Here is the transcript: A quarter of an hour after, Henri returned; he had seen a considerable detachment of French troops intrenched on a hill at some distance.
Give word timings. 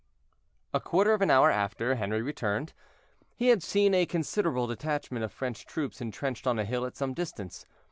A 0.73 0.79
quarter 0.79 1.13
of 1.13 1.21
an 1.21 1.29
hour 1.29 1.51
after, 1.51 1.93
Henri 1.93 2.23
returned; 2.23 2.73
he 3.35 3.49
had 3.49 3.61
seen 3.61 3.93
a 3.93 4.07
considerable 4.07 4.65
detachment 4.65 5.23
of 5.23 5.31
French 5.31 5.63
troops 5.63 6.01
intrenched 6.01 6.47
on 6.47 6.57
a 6.57 6.65
hill 6.65 6.87
at 6.87 6.97
some 6.97 7.13
distance. 7.13 7.67